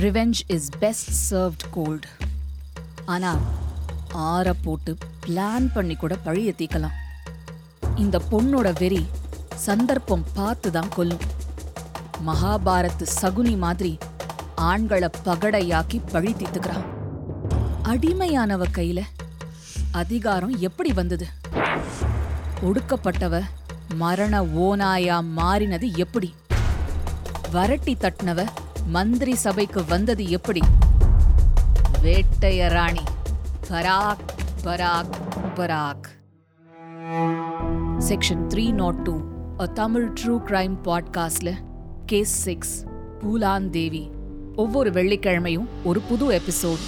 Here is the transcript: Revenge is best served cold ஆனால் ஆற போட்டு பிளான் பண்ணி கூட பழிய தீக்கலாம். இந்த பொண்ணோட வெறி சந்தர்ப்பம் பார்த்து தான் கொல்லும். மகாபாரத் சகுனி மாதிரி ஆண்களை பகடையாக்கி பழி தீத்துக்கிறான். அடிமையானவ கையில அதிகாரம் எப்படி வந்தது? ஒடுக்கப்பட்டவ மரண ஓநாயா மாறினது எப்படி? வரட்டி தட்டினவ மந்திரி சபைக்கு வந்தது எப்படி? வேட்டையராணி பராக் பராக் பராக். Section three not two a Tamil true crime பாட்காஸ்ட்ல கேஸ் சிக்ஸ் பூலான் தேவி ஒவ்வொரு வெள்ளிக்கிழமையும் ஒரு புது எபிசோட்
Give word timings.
Revenge 0.00 0.40
is 0.46 0.68
best 0.78 1.34
served 1.34 1.64
cold 1.70 2.08
ஆனால் 3.04 3.38
ஆற 4.12 4.52
போட்டு 4.64 4.96
பிளான் 5.26 5.68
பண்ணி 5.74 5.94
கூட 5.94 6.16
பழிய 6.24 6.52
தீக்கலாம். 6.58 6.96
இந்த 7.96 8.20
பொண்ணோட 8.30 8.72
வெறி 8.78 9.06
சந்தர்ப்பம் 9.54 10.24
பார்த்து 10.34 10.70
தான் 10.70 10.88
கொல்லும். 10.88 11.24
மகாபாரத் 12.26 13.06
சகுனி 13.20 13.56
மாதிரி 13.56 13.98
ஆண்களை 14.54 15.08
பகடையாக்கி 15.24 16.00
பழி 16.12 16.32
தீத்துக்கிறான். 16.32 16.84
அடிமையானவ 17.82 18.64
கையில 18.78 19.02
அதிகாரம் 19.92 20.58
எப்படி 20.58 20.92
வந்தது? 20.92 21.26
ஒடுக்கப்பட்டவ 22.62 23.42
மரண 23.94 24.42
ஓநாயா 24.42 25.18
மாறினது 25.36 25.96
எப்படி? 25.96 26.34
வரட்டி 27.52 27.94
தட்டினவ 27.96 28.46
மந்திரி 28.86 29.34
சபைக்கு 29.34 29.84
வந்தது 29.84 30.30
எப்படி? 30.30 30.60
வேட்டையராணி 32.02 33.04
பராக் 33.70 34.24
பராக் 34.64 35.14
பராக். 35.56 36.06
Section 37.98 38.46
three 38.46 38.72
not 38.72 39.02
two 39.02 39.22
a 39.60 39.66
Tamil 39.66 40.12
true 40.12 40.36
crime 40.46 40.76
பாட்காஸ்ட்ல 40.84 41.54
கேஸ் 42.06 42.32
சிக்ஸ் 42.32 42.84
பூலான் 43.18 43.70
தேவி 43.70 44.10
ஒவ்வொரு 44.56 44.90
வெள்ளிக்கிழமையும் 44.90 45.68
ஒரு 45.84 46.00
புது 46.00 46.40
எபிசோட் 46.40 46.82